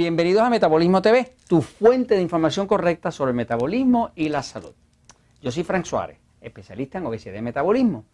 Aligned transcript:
Bienvenidos 0.00 0.40
a 0.40 0.48
Metabolismo 0.48 1.02
TV, 1.02 1.34
tu 1.46 1.60
fuente 1.60 2.14
de 2.14 2.22
información 2.22 2.66
correcta 2.66 3.10
sobre 3.10 3.32
el 3.32 3.36
metabolismo 3.36 4.12
y 4.14 4.30
la 4.30 4.42
salud. 4.42 4.72
Yo 5.42 5.50
soy 5.50 5.62
Frank 5.62 5.84
Suárez, 5.84 6.16
especialista 6.40 6.96
en 6.96 7.04
obesidad 7.04 7.34
y 7.34 7.42
metabolismo. 7.42 8.06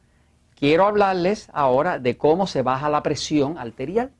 Quiero 0.57 0.85
hablarles 0.85 1.49
ahora 1.53 2.00
de 2.00 2.17
cómo 2.17 2.49
se 2.49 2.62
baja 2.62 2.91
la 2.91 3.04
presión 3.04 3.57
arterial 3.57 4.11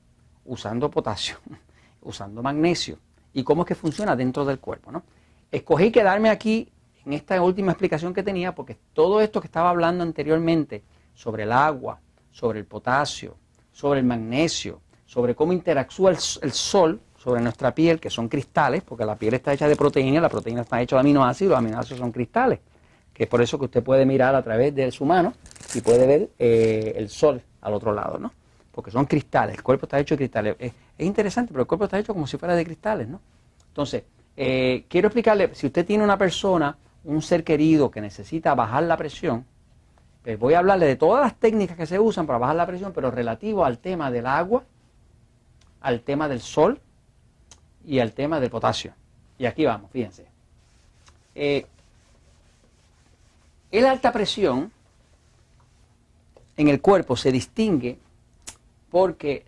usando 0.45 0.89
potasio, 0.89 1.39
usando 2.03 2.41
magnesio 2.41 2.99
y 3.33 3.43
cómo 3.43 3.63
es 3.63 3.67
que 3.67 3.75
funciona 3.75 4.15
dentro 4.15 4.45
del 4.45 4.59
cuerpo. 4.59 4.89
¿no? 4.89 5.03
Escogí 5.51 5.91
quedarme 5.91 6.29
aquí 6.29 6.71
en 7.05 7.11
esta 7.11 7.41
última 7.41 7.73
explicación 7.73 8.13
que 8.13 8.23
tenía 8.23 8.55
porque 8.55 8.77
todo 8.93 9.19
esto 9.19 9.41
que 9.41 9.47
estaba 9.47 9.71
hablando 9.71 10.05
anteriormente 10.05 10.83
sobre 11.13 11.43
el 11.43 11.51
agua, 11.51 11.99
sobre 12.31 12.59
el 12.59 12.65
potasio, 12.65 13.35
sobre 13.73 13.99
el 13.99 14.05
magnesio, 14.05 14.79
sobre 15.07 15.35
cómo 15.35 15.53
interactúa 15.53 16.11
el, 16.11 16.51
sol 16.51 17.01
sobre 17.27 17.41
nuestra 17.41 17.75
piel, 17.75 17.99
que 17.99 18.09
son 18.09 18.29
cristales, 18.29 18.83
porque 18.83 19.03
la 19.03 19.17
piel 19.17 19.33
está 19.33 19.51
hecha 19.51 19.67
de 19.67 19.75
proteínas, 19.75 20.21
la 20.21 20.29
proteína 20.29 20.61
está 20.61 20.81
hecha 20.81 20.95
de 20.95 21.01
aminoácidos, 21.01 21.49
los 21.49 21.59
aminoácidos 21.59 21.99
son 21.99 22.13
cristales, 22.13 22.59
que 23.13 23.23
es 23.23 23.29
por 23.29 23.41
eso 23.41 23.59
que 23.59 23.65
usted 23.65 23.83
puede 23.83 24.05
mirar 24.05 24.33
a 24.33 24.41
través 24.41 24.73
de 24.73 24.89
su 24.93 25.03
mano 25.03 25.33
y 25.75 25.81
puede 25.81 26.07
ver 26.07 26.29
eh, 26.39 26.93
el 26.95 27.09
sol 27.09 27.41
al 27.59 27.73
otro 27.73 27.91
lado, 27.91 28.17
¿no? 28.17 28.31
Porque 28.71 28.91
son 28.91 29.05
cristales, 29.07 29.57
el 29.57 29.61
cuerpo 29.61 29.87
está 29.87 29.99
hecho 29.99 30.15
de 30.15 30.19
cristales. 30.19 30.55
Es, 30.57 30.71
interesante, 30.99 31.51
pero 31.51 31.63
el 31.63 31.67
cuerpo 31.67 31.83
está 31.83 31.99
hecho 31.99 32.13
como 32.13 32.27
si 32.27 32.37
fuera 32.37 32.55
de 32.55 32.63
cristales, 32.63 33.09
¿no? 33.09 33.19
Entonces, 33.67 34.03
eh, 34.37 34.85
quiero 34.87 35.09
explicarle, 35.09 35.53
si 35.53 35.67
usted 35.67 35.85
tiene 35.85 36.05
una 36.05 36.17
persona, 36.17 36.77
un 37.03 37.21
ser 37.21 37.43
querido 37.43 37.91
que 37.91 37.99
necesita 37.99 38.55
bajar 38.55 38.83
la 38.83 38.95
presión, 38.95 39.45
pues 40.23 40.39
voy 40.39 40.53
a 40.53 40.59
hablarle 40.59 40.85
de 40.85 40.95
todas 40.95 41.25
las 41.25 41.35
técnicas 41.35 41.75
que 41.75 41.87
se 41.87 41.99
usan 41.99 42.25
para 42.25 42.39
bajar 42.39 42.55
la 42.55 42.65
presión, 42.65 42.93
pero 42.95 43.11
relativo 43.11 43.65
al 43.65 43.79
tema 43.79 44.11
del 44.11 44.27
agua, 44.27 44.63
al 45.81 45.99
tema 45.99 46.29
del 46.29 46.39
sol 46.39 46.79
y 47.87 47.99
al 47.99 48.11
tema 48.11 48.39
del 48.39 48.49
potasio. 48.49 48.93
Y 49.39 49.45
aquí 49.45 49.65
vamos, 49.65 49.89
fíjense. 49.91 50.27
Eh, 51.33 51.65
el 53.71 53.85
alta 53.85 54.11
presión 54.11 54.71
en 56.57 56.67
el 56.67 56.81
cuerpo 56.81 57.15
se 57.15 57.31
distingue 57.31 57.97
porque 58.91 59.45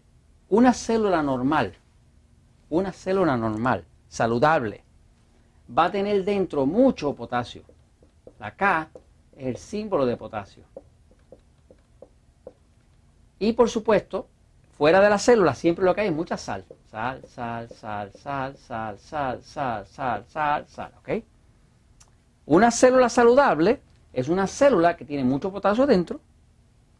una 0.47 0.73
célula 0.73 1.21
normal, 1.21 1.75
una 2.69 2.93
célula 2.93 3.35
normal, 3.35 3.83
saludable, 4.07 4.83
va 5.77 5.85
a 5.85 5.91
tener 5.91 6.23
dentro 6.23 6.65
mucho 6.65 7.13
potasio. 7.13 7.63
La 8.39 8.55
K 8.55 8.89
es 9.35 9.47
el 9.47 9.57
símbolo 9.57 10.05
de 10.05 10.15
potasio. 10.15 10.63
Y 13.37 13.53
por 13.53 13.69
supuesto, 13.69 14.27
fuera 14.80 15.02
de 15.02 15.09
la 15.09 15.17
célula 15.17 15.55
siempre 15.55 15.83
lo 15.83 15.94
que 15.94 15.99
hay 15.99 16.08
es 16.08 16.13
mucha 16.13 16.38
sal. 16.38 16.63
Sal, 16.89 17.22
sal, 17.27 17.67
sal, 17.67 18.13
sal, 18.13 18.58
sal, 18.58 18.97
sal, 18.97 19.44
sal, 19.44 19.86
sal, 19.86 20.25
sal, 20.25 20.67
sal, 20.69 20.94
¿ok? 20.99 21.09
Una 22.45 22.71
célula 22.71 23.09
saludable 23.09 23.81
es 24.13 24.30
una 24.30 24.47
célula 24.47 24.95
que 24.95 25.03
tiene 25.03 25.25
mucho 25.25 25.52
potasio 25.52 25.86
dentro 25.86 26.21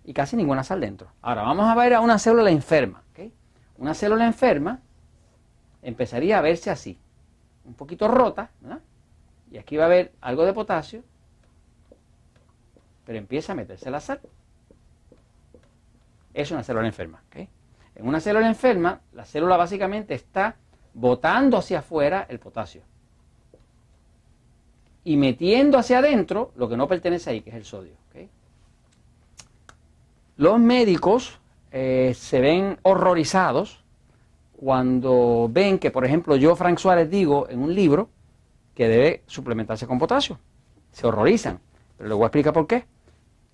y 0.04 0.12
casi 0.12 0.36
ninguna 0.36 0.62
sal 0.66 0.82
dentro. 0.82 1.08
Ahora 1.22 1.44
vamos 1.44 1.70
a 1.70 1.76
ver 1.76 1.94
a 1.94 2.02
una 2.02 2.20
célula 2.20 2.52
enferma. 2.52 3.02
¿ok? 3.14 3.32
Una 3.78 3.94
célula 3.94 4.26
enferma 4.26 4.82
empezaría 5.82 6.38
a 6.38 6.42
verse 6.42 6.70
así, 6.70 7.00
un 7.64 7.76
poquito 7.76 8.10
rota, 8.10 8.52
¿verdad? 8.60 8.82
Y 9.52 9.58
aquí 9.58 9.78
va 9.78 9.84
a 9.84 9.86
haber 9.86 10.12
algo 10.20 10.44
de 10.44 10.52
potasio, 10.52 11.02
pero 13.06 13.18
empieza 13.18 13.54
a 13.54 13.56
meterse 13.56 13.90
la 13.90 14.02
sal. 14.02 14.20
Es 16.34 16.52
una 16.52 16.62
célula 16.62 16.86
enferma. 16.86 17.24
¿ok? 17.30 17.48
En 18.00 18.08
una 18.08 18.22
célula 18.22 18.48
enferma, 18.48 19.02
la 19.12 19.26
célula 19.26 19.58
básicamente 19.58 20.14
está 20.14 20.56
botando 20.94 21.58
hacia 21.58 21.80
afuera 21.80 22.26
el 22.30 22.40
potasio 22.40 22.82
y 25.04 25.18
metiendo 25.18 25.78
hacia 25.78 26.00
adentro 26.00 26.54
lo 26.56 26.70
que 26.70 26.78
no 26.78 26.88
pertenece 26.88 27.30
ahí, 27.30 27.42
que 27.42 27.50
es 27.50 27.58
el 27.58 27.66
sodio. 27.66 27.92
Los 30.38 30.58
médicos 30.58 31.38
eh, 31.74 32.14
se 32.16 32.40
ven 32.40 32.78
horrorizados 32.84 33.84
cuando 34.56 35.50
ven 35.52 35.78
que, 35.78 35.92
por 35.92 36.06
ejemplo, 36.06 36.38
yo, 36.38 36.56
Frank 36.56 36.78
Suárez, 36.78 37.10
digo 37.10 37.48
en 37.50 37.60
un 37.60 37.76
libro 37.76 38.08
que 38.74 38.88
debe 38.88 39.24
suplementarse 39.26 39.86
con 39.86 40.00
potasio. 40.00 40.40
Se 40.94 41.06
horrorizan, 41.06 41.60
pero 41.98 42.08
les 42.08 42.16
voy 42.16 42.24
a 42.24 42.28
explicar 42.28 42.54
por 42.54 42.66
qué. 42.66 42.86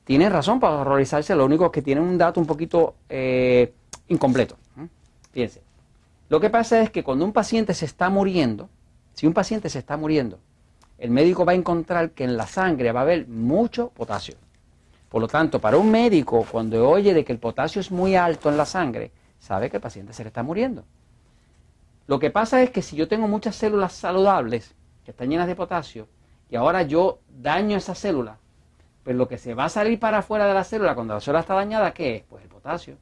Tienen 0.03 0.31
razón 0.31 0.59
para 0.59 0.75
horrorizarse, 0.75 1.35
lo 1.35 1.45
único 1.45 1.66
es 1.66 1.72
que 1.72 1.81
tienen 1.81 2.03
un 2.03 2.19
dato 2.19 2.39
un 2.39 2.45
poquito 2.45 2.94
eh, 3.09 3.73
incompleto. 4.07 4.57
Fíjense, 5.31 5.61
lo 6.29 6.39
que 6.39 6.49
pasa 6.49 6.81
es 6.81 6.89
que 6.89 7.03
cuando 7.03 7.25
un 7.25 7.33
paciente 7.33 7.73
se 7.73 7.85
está 7.85 8.09
muriendo, 8.09 8.69
si 9.13 9.27
un 9.27 9.33
paciente 9.33 9.69
se 9.69 9.79
está 9.79 9.97
muriendo, 9.97 10.39
el 10.97 11.11
médico 11.11 11.45
va 11.45 11.51
a 11.51 11.55
encontrar 11.55 12.11
que 12.11 12.23
en 12.23 12.38
la 12.38 12.47
sangre 12.47 12.91
va 12.91 13.01
a 13.01 13.03
haber 13.03 13.27
mucho 13.27 13.89
potasio. 13.89 14.35
Por 15.09 15.21
lo 15.21 15.27
tanto, 15.27 15.59
para 15.59 15.77
un 15.77 15.91
médico, 15.91 16.45
cuando 16.49 16.89
oye 16.89 17.13
de 17.13 17.23
que 17.23 17.31
el 17.31 17.39
potasio 17.39 17.79
es 17.79 17.91
muy 17.91 18.16
alto 18.16 18.49
en 18.49 18.57
la 18.57 18.66
sangre, 18.66 19.11
sabe 19.39 19.69
que 19.69 19.77
el 19.77 19.81
paciente 19.81 20.13
se 20.13 20.23
le 20.23 20.29
está 20.29 20.41
muriendo. 20.41 20.83
Lo 22.07 22.19
que 22.19 22.31
pasa 22.31 22.61
es 22.61 22.69
que 22.69 22.81
si 22.81 22.95
yo 22.95 23.07
tengo 23.07 23.27
muchas 23.27 23.55
células 23.55 23.93
saludables 23.93 24.75
que 25.03 25.11
están 25.11 25.29
llenas 25.29 25.47
de 25.47 25.55
potasio 25.55 26.07
y 26.49 26.55
ahora 26.55 26.83
yo 26.83 27.19
daño 27.29 27.77
esa 27.77 27.95
célula, 27.95 28.37
pues 29.03 29.16
lo 29.16 29.27
que 29.27 29.37
se 29.37 29.53
va 29.53 29.66
a 29.66 29.69
salir 29.69 29.99
para 29.99 30.19
afuera 30.19 30.47
de 30.47 30.53
la 30.53 30.63
célula 30.63 30.95
cuando 30.95 31.13
la 31.13 31.22
célula 31.22 31.41
está 31.41 31.53
dañada, 31.53 31.93
¿qué 31.93 32.17
es? 32.17 32.23
Pues 32.23 32.43
el 32.43 32.49
potasio. 32.49 32.97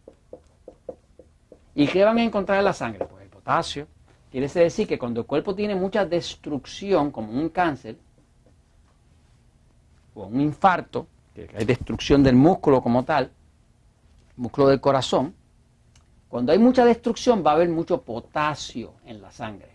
¿Y 1.75 1.87
qué 1.87 2.03
van 2.03 2.17
a 2.17 2.23
encontrar 2.23 2.59
en 2.59 2.65
la 2.65 2.73
sangre? 2.73 3.05
Pues 3.05 3.23
el 3.23 3.29
potasio. 3.29 3.87
Quiere 4.31 4.47
decir 4.47 4.87
que 4.87 4.97
cuando 4.97 5.21
el 5.21 5.27
cuerpo 5.27 5.53
tiene 5.53 5.75
mucha 5.75 6.05
destrucción, 6.05 7.11
como 7.11 7.31
un 7.31 7.49
cáncer 7.49 7.97
o 10.15 10.25
un 10.25 10.41
infarto, 10.41 11.07
que 11.33 11.49
hay 11.55 11.65
destrucción 11.65 12.23
del 12.23 12.35
músculo 12.35 12.81
como 12.81 13.03
tal, 13.03 13.31
músculo 14.35 14.67
del 14.69 14.81
corazón, 14.81 15.35
cuando 16.29 16.51
hay 16.51 16.57
mucha 16.57 16.83
destrucción 16.83 17.43
va 17.45 17.51
a 17.51 17.53
haber 17.55 17.69
mucho 17.69 18.01
potasio 18.01 18.93
en 19.05 19.21
la 19.21 19.31
sangre. 19.31 19.73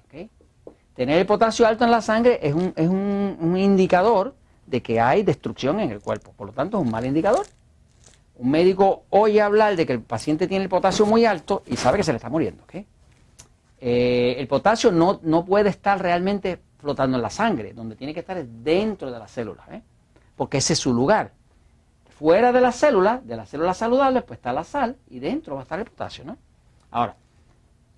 Tener 0.94 1.20
el 1.20 1.26
potasio 1.26 1.64
alto 1.64 1.84
en 1.84 1.92
la 1.92 2.02
sangre 2.02 2.40
es, 2.42 2.52
un, 2.52 2.72
es 2.74 2.88
un 2.88 3.56
indicador 3.56 4.34
de 4.66 4.82
que 4.82 5.00
hay 5.00 5.22
destrucción 5.22 5.78
en 5.78 5.92
el 5.92 6.00
cuerpo, 6.00 6.32
por 6.32 6.48
lo 6.48 6.52
tanto 6.52 6.76
es 6.78 6.84
un 6.84 6.90
mal 6.90 7.06
indicador. 7.06 7.46
Un 8.38 8.50
médico 8.50 9.04
oye 9.10 9.40
hablar 9.40 9.76
de 9.76 9.84
que 9.84 9.92
el 9.92 10.00
paciente 10.00 10.46
tiene 10.46 10.64
el 10.64 10.70
potasio 10.70 11.04
muy 11.06 11.24
alto 11.24 11.62
y 11.66 11.76
sabe 11.76 11.98
que 11.98 12.04
se 12.04 12.12
le 12.12 12.16
está 12.16 12.28
muriendo. 12.28 12.64
Eh, 13.80 14.36
el 14.38 14.46
potasio 14.48 14.90
no, 14.90 15.20
no, 15.22 15.44
puede 15.44 15.68
estar 15.68 16.00
realmente 16.00 16.60
flotando 16.78 17.16
en 17.16 17.22
la 17.22 17.30
sangre, 17.30 17.72
donde 17.72 17.96
tiene 17.96 18.14
que 18.14 18.20
estar 18.20 18.44
dentro 18.44 19.10
de 19.10 19.18
la 19.18 19.28
célula, 19.28 19.64
¿eh? 19.70 19.82
porque 20.36 20.58
ese 20.58 20.72
es 20.72 20.78
su 20.78 20.92
lugar. 20.92 21.32
Fuera 22.08 22.52
de 22.52 22.60
la 22.60 22.72
célula, 22.72 23.20
de 23.22 23.36
las 23.36 23.48
células 23.48 23.76
saludables, 23.76 24.22
pues 24.24 24.38
está 24.38 24.52
la 24.52 24.64
sal 24.64 24.96
y 25.08 25.20
dentro 25.20 25.54
va 25.54 25.60
a 25.60 25.64
estar 25.64 25.78
el 25.78 25.84
potasio. 25.84 26.24
¿no? 26.24 26.36
Ahora, 26.90 27.16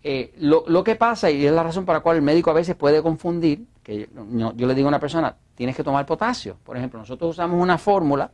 eh, 0.03 0.33
lo, 0.39 0.85
que 0.85 0.97
pasa, 0.97 1.31
y 1.31 1.47
es 1.47 1.53
la 1.53 1.63
razón 1.63 1.85
por 1.85 1.95
la 1.95 2.01
cual 2.01 2.17
el 2.17 2.23
médico 2.23 2.51
a 2.51 2.55
veces 2.55 2.75
puede 2.75 3.03
confundir, 3.03 3.67
que 3.83 4.09
yo, 4.13 4.67
le 4.67 4.75
digo 4.75 4.89
a 4.89 4.91
una 4.91 5.01
persona, 5.01 5.37
tienes 5.55 5.77
que 5.77 5.85
tomar 5.85 6.07
potasio. 6.07 6.57
Por 6.65 6.77
ejemplo, 6.77 6.99
nosotros 6.99 7.31
usamos 7.31 7.63
una 7.63 7.77
fórmula, 7.77 8.31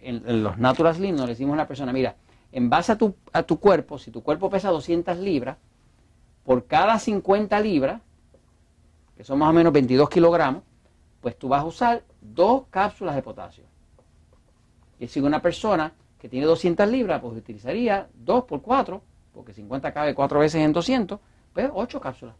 en, 0.00 0.42
los 0.42 0.58
Natural 0.58 0.94
Slim 0.94 1.16
nos 1.16 1.28
decimos 1.28 1.52
a 1.52 1.54
una 1.54 1.68
persona, 1.68 1.92
mira, 1.92 2.16
en 2.52 2.68
base 2.68 2.92
a 2.92 2.98
tu, 2.98 3.14
a 3.32 3.42
tu 3.42 3.60
cuerpo, 3.60 3.98
si 3.98 4.10
tu 4.10 4.22
cuerpo 4.22 4.50
pesa 4.50 4.70
200 4.70 5.18
libras, 5.18 5.56
por 6.44 6.66
cada 6.66 6.98
50 6.98 7.60
libras, 7.60 8.00
que 9.16 9.24
son 9.24 9.38
más 9.38 9.50
o 9.50 9.52
menos 9.52 9.72
22 9.72 10.08
kilogramos, 10.08 10.62
pues 11.20 11.38
tú 11.38 11.48
vas 11.48 11.62
a 11.62 11.66
usar 11.66 12.02
dos 12.20 12.64
cápsulas 12.70 13.14
de 13.14 13.22
potasio. 13.22 13.64
Y 14.98 15.06
si 15.06 15.20
una 15.20 15.40
persona 15.40 15.92
que 16.18 16.28
tiene 16.28 16.46
200 16.46 16.88
libras, 16.88 17.20
pues 17.20 17.36
utilizaría 17.36 18.08
2 18.14 18.44
por 18.44 18.62
4, 18.62 19.02
porque 19.32 19.52
50 19.52 19.92
cabe 19.92 20.14
4 20.14 20.40
veces 20.40 20.62
en 20.62 20.72
200, 20.72 21.18
pues 21.52 21.70
8 21.72 22.00
cápsulas. 22.00 22.34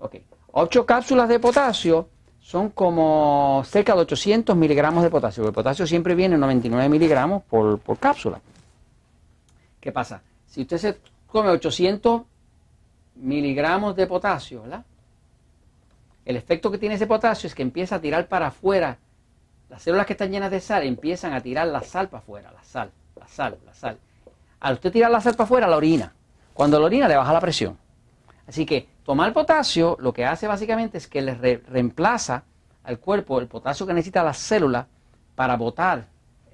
ok, 0.00 0.16
8 0.52 0.86
cápsulas 0.86 1.28
de 1.28 1.38
potasio 1.38 2.08
son 2.44 2.68
como 2.68 3.62
cerca 3.64 3.94
de 3.94 4.02
800 4.02 4.54
miligramos 4.54 5.02
de 5.02 5.08
potasio. 5.08 5.46
El 5.46 5.54
potasio 5.54 5.86
siempre 5.86 6.14
viene 6.14 6.34
en 6.34 6.42
99 6.42 6.90
miligramos 6.90 7.42
por, 7.42 7.78
por 7.78 7.98
cápsula. 7.98 8.38
¿Qué 9.80 9.90
pasa? 9.90 10.20
Si 10.46 10.60
usted 10.60 10.76
se 10.76 10.98
come 11.26 11.48
800 11.48 12.20
miligramos 13.14 13.96
de 13.96 14.06
potasio, 14.06 14.60
¿verdad? 14.60 14.84
El 16.26 16.36
efecto 16.36 16.70
que 16.70 16.76
tiene 16.76 16.96
ese 16.96 17.06
potasio 17.06 17.46
es 17.46 17.54
que 17.54 17.62
empieza 17.62 17.96
a 17.96 18.00
tirar 18.00 18.28
para 18.28 18.48
afuera. 18.48 18.98
Las 19.70 19.80
células 19.80 20.04
que 20.04 20.12
están 20.12 20.30
llenas 20.30 20.50
de 20.50 20.60
sal 20.60 20.82
empiezan 20.82 21.32
a 21.32 21.40
tirar 21.40 21.66
la 21.68 21.80
sal 21.80 22.10
para 22.10 22.22
afuera, 22.22 22.52
la 22.52 22.62
sal, 22.62 22.90
la 23.18 23.26
sal, 23.26 23.56
la 23.64 23.72
sal. 23.72 23.96
Al 24.60 24.74
usted 24.74 24.92
tirar 24.92 25.10
la 25.10 25.22
sal 25.22 25.32
para 25.32 25.44
afuera, 25.44 25.66
la 25.66 25.78
orina. 25.78 26.12
Cuando 26.52 26.78
la 26.78 26.84
orina 26.84 27.08
le 27.08 27.16
baja 27.16 27.32
la 27.32 27.40
presión. 27.40 27.78
Así 28.46 28.66
que 28.66 28.88
tomar 29.04 29.32
potasio 29.32 29.96
lo 30.00 30.12
que 30.12 30.24
hace 30.24 30.46
básicamente 30.46 30.98
es 30.98 31.08
que 31.08 31.22
le 31.22 31.34
reemplaza 31.34 32.44
al 32.82 32.98
cuerpo 32.98 33.40
el 33.40 33.46
potasio 33.46 33.86
que 33.86 33.94
necesita 33.94 34.22
la 34.22 34.34
célula 34.34 34.86
para 35.34 35.56
botar 35.56 36.06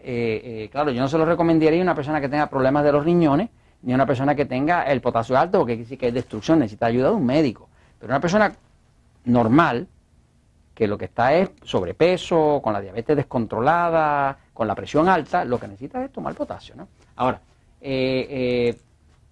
eh, 0.03 0.41
eh, 0.65 0.69
claro, 0.71 0.91
yo 0.91 1.01
no 1.01 1.09
se 1.09 1.19
lo 1.19 1.27
recomendaría 1.27 1.81
a 1.81 1.83
una 1.83 1.95
persona 1.95 2.21
que 2.21 2.29
tenga 2.29 2.49
problemas 2.49 2.85
de 2.85 2.93
los 2.93 3.05
riñones 3.05 3.51
ni 3.83 3.95
una 3.95 4.07
persona 4.07 4.35
que 4.35 4.45
tenga 4.45 4.85
el 4.85 5.01
potasio 5.01 5.39
alto, 5.39 5.59
porque 5.59 5.77
decir 5.77 5.99
que 5.99 6.09
es 6.09 6.15
destrucción, 6.15 6.59
necesita 6.59 6.87
ayuda 6.87 7.09
de 7.09 7.15
un 7.15 7.25
médico. 7.25 7.69
Pero 7.99 8.11
una 8.11 8.21
persona 8.21 8.53
normal, 9.25 9.89
que 10.75 10.87
lo 10.87 10.99
que 10.99 11.07
está 11.07 11.35
es 11.35 11.51
sobrepeso, 11.63 12.61
con 12.63 12.73
la 12.73 12.81
diabetes 12.81 13.17
descontrolada, 13.17 14.39
con 14.53 14.67
la 14.67 14.75
presión 14.75 15.09
alta, 15.09 15.45
lo 15.45 15.59
que 15.59 15.69
necesita 15.69 16.05
es 16.05 16.13
tomar 16.13 16.35
potasio. 16.35 16.75
¿no? 16.77 16.89
Ahora, 17.17 17.41
eh, 17.81 18.77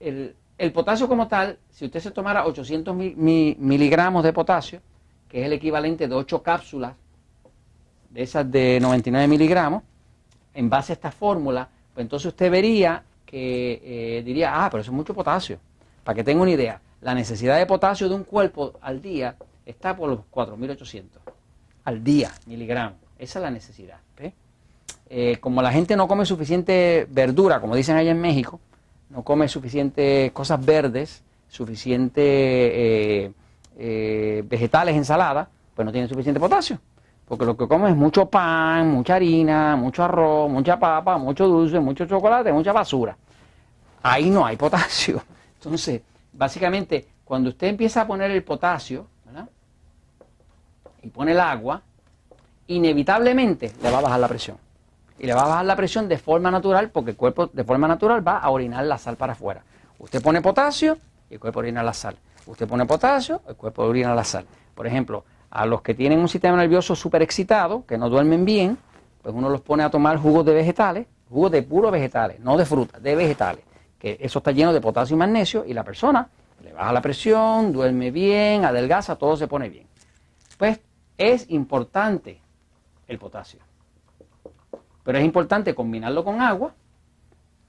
eh, 0.00 0.34
el, 0.58 0.72
potasio 0.72 1.08
como 1.08 1.28
tal, 1.28 1.58
si 1.70 1.86
usted 1.86 2.00
se 2.00 2.10
tomara 2.10 2.46
800 2.46 2.94
miligramos 2.94 4.24
de 4.24 4.32
potasio, 4.32 4.80
que 5.28 5.40
es 5.40 5.46
el 5.46 5.52
equivalente 5.52 6.08
de 6.08 6.14
8 6.14 6.42
cápsulas 6.42 6.94
de 8.10 8.22
esas 8.22 8.50
de 8.50 8.78
99 8.80 9.28
miligramos, 9.28 9.82
en 10.54 10.68
base 10.68 10.92
a 10.92 10.94
esta 10.94 11.10
fórmula, 11.10 11.68
pues 11.94 12.04
entonces 12.04 12.26
usted 12.26 12.50
vería 12.50 13.04
que 13.24 13.80
eh, 14.18 14.22
diría, 14.22 14.64
ah, 14.64 14.70
pero 14.70 14.80
eso 14.80 14.90
es 14.90 14.96
mucho 14.96 15.14
potasio. 15.14 15.58
Para 16.02 16.16
que 16.16 16.24
tenga 16.24 16.42
una 16.42 16.50
idea, 16.50 16.80
la 17.00 17.14
necesidad 17.14 17.58
de 17.58 17.66
potasio 17.66 18.08
de 18.08 18.14
un 18.14 18.24
cuerpo 18.24 18.74
al 18.80 19.00
día 19.00 19.36
está 19.66 19.94
por 19.94 20.08
los 20.08 20.20
4.800 20.32 21.04
al 21.84 22.04
día 22.04 22.32
miligramos. 22.46 22.98
Esa 23.18 23.38
es 23.38 23.42
la 23.42 23.50
necesidad. 23.50 23.98
Eh, 25.10 25.38
como 25.40 25.62
la 25.62 25.72
gente 25.72 25.96
no 25.96 26.06
come 26.06 26.26
suficiente 26.26 27.06
verdura, 27.10 27.62
como 27.62 27.74
dicen 27.74 27.96
allá 27.96 28.10
en 28.10 28.20
México, 28.20 28.60
no 29.10 29.22
come 29.22 29.48
suficiente 29.48 30.30
cosas 30.32 30.64
verdes, 30.64 31.22
suficiente 31.48 32.22
eh, 32.22 33.32
eh, 33.78 34.44
vegetales, 34.46 34.96
ensaladas, 34.96 35.48
pues 35.74 35.86
no 35.86 35.92
tiene 35.92 36.08
suficiente 36.08 36.40
potasio. 36.40 36.78
Porque 37.26 37.44
lo 37.44 37.56
que 37.56 37.68
come 37.68 37.90
es 37.90 37.96
mucho 37.96 38.26
pan, 38.26 38.90
mucha 38.90 39.16
harina, 39.16 39.76
mucho 39.76 40.02
arroz, 40.02 40.50
mucha 40.50 40.78
papa, 40.78 41.18
mucho 41.18 41.46
dulce, 41.46 41.78
mucho 41.78 42.06
chocolate, 42.06 42.52
mucha 42.52 42.72
basura. 42.72 43.16
Ahí 44.02 44.30
no 44.30 44.46
hay 44.46 44.56
potasio. 44.56 45.22
Entonces, 45.54 46.00
básicamente, 46.32 47.06
cuando 47.24 47.50
usted 47.50 47.66
empieza 47.66 48.02
a 48.02 48.06
poner 48.06 48.30
el 48.30 48.42
potasio, 48.42 49.06
y 51.02 51.08
pone 51.08 51.32
el 51.32 51.40
agua, 51.40 51.82
inevitablemente 52.66 53.72
le 53.82 53.90
va 53.90 53.98
a 53.98 54.02
bajar 54.02 54.20
la 54.20 54.28
presión. 54.28 54.56
Y 55.18 55.26
le 55.26 55.34
va 55.34 55.42
a 55.42 55.48
bajar 55.48 55.64
la 55.64 55.76
presión 55.76 56.08
de 56.08 56.18
forma 56.18 56.50
natural 56.50 56.90
porque 56.90 57.10
el 57.10 57.16
cuerpo 57.16 57.48
de 57.48 57.64
forma 57.64 57.88
natural 57.88 58.26
va 58.26 58.38
a 58.38 58.50
orinar 58.50 58.84
la 58.84 58.98
sal 58.98 59.16
para 59.16 59.32
afuera. 59.32 59.62
Usted 59.98 60.22
pone 60.22 60.40
potasio 60.40 60.98
y 61.28 61.34
el 61.34 61.40
cuerpo 61.40 61.58
orina 61.60 61.82
la 61.82 61.92
sal. 61.92 62.16
Usted 62.46 62.68
pone 62.68 62.86
potasio, 62.86 63.42
el 63.48 63.56
cuerpo 63.56 63.82
orina 63.82 64.14
la 64.14 64.24
sal. 64.24 64.46
Por 64.74 64.86
ejemplo, 64.86 65.24
a 65.50 65.66
los 65.66 65.82
que 65.82 65.94
tienen 65.94 66.20
un 66.20 66.28
sistema 66.28 66.56
nervioso 66.56 66.94
súper 66.94 67.22
excitado, 67.22 67.84
que 67.86 67.98
no 67.98 68.08
duermen 68.08 68.44
bien, 68.44 68.78
pues 69.22 69.34
uno 69.34 69.48
los 69.48 69.60
pone 69.60 69.82
a 69.82 69.90
tomar 69.90 70.18
jugos 70.18 70.44
de 70.46 70.54
vegetales, 70.54 71.06
jugos 71.28 71.50
de 71.50 71.62
puros 71.62 71.92
vegetales, 71.92 72.40
no 72.40 72.56
de 72.56 72.64
frutas, 72.64 73.02
de 73.02 73.14
vegetales, 73.14 73.64
que 73.98 74.16
eso 74.20 74.38
está 74.38 74.52
lleno 74.52 74.72
de 74.72 74.80
potasio 74.80 75.14
y 75.14 75.18
magnesio 75.18 75.64
y 75.66 75.74
la 75.74 75.84
persona 75.84 76.28
le 76.62 76.72
baja 76.72 76.92
la 76.92 77.02
presión, 77.02 77.72
duerme 77.72 78.10
bien, 78.10 78.64
adelgaza, 78.64 79.16
todo 79.16 79.36
se 79.36 79.46
pone 79.46 79.68
bien. 79.68 79.86
Pues 80.56 80.80
es 81.16 81.50
importante 81.50 82.40
el 83.06 83.18
potasio, 83.18 83.60
pero 85.08 85.20
es 85.20 85.24
importante 85.24 85.74
combinarlo 85.74 86.22
con 86.22 86.42
agua 86.42 86.74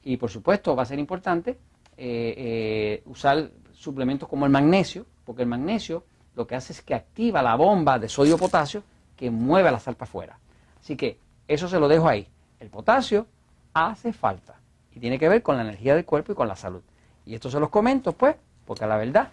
y 0.03 0.18
por 0.18 0.30
supuesto 0.30 0.75
va 0.75 0.83
a 0.83 0.86
ser 0.86 1.00
importante 1.00 1.51
eh, 1.95 2.33
eh, 2.38 3.03
usar 3.06 3.51
suplementos 3.71 4.27
como 4.27 4.45
el 4.45 4.51
magnesio, 4.51 5.06
porque 5.24 5.44
el 5.44 5.47
magnesio 5.47 6.03
lo 6.36 6.45
que 6.45 6.56
hace 6.56 6.74
es 6.74 6.81
que 6.81 6.94
activa 6.94 7.41
la 7.41 7.56
bomba 7.56 7.97
de 7.97 8.09
sodio-potasio 8.09 8.83
que 9.15 9.31
mueve 9.31 9.71
la 9.71 9.80
sal 9.80 9.95
para 9.95 10.09
afuera. 10.09 10.39
Así 10.81 10.97
que 10.97 11.18
eso 11.47 11.69
se 11.69 11.80
lo 11.80 11.88
dejo 11.88 12.09
ahí. 12.09 12.27
El 12.59 12.68
potasio 12.68 13.25
hace 13.74 14.12
falta 14.12 14.59
y 14.94 15.00
tiene 15.00 15.18
que 15.18 15.30
ver 15.30 15.42
con 15.42 15.56
la 15.56 15.62
energía 15.62 15.95
del 15.95 16.03
cuerpo 16.03 16.33
y 16.33 16.35
con 16.35 16.50
la 16.50 16.57
salud. 16.57 16.81
Y 17.25 17.35
esto 17.35 17.50
se 17.50 17.62
los 17.62 17.69
comento, 17.69 18.12
pues, 18.12 18.35
porque 18.65 18.85
la 18.85 18.97
verdad 18.97 19.30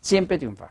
siempre 0.00 0.38
triunfa. 0.38 0.70